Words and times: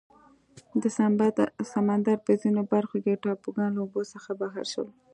د 0.81 0.83
سمندر 1.73 2.17
په 2.25 2.31
ځینو 2.41 2.61
برخو 2.73 2.95
کې 3.03 3.21
ټاپوګان 3.23 3.69
له 3.73 3.81
اوبو 3.83 4.01
څخه 4.13 4.31
بهر 4.41 4.65
شول. 4.73 4.89